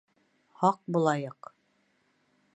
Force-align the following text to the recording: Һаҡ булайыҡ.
Һаҡ 0.61 0.79
булайыҡ. 0.95 1.53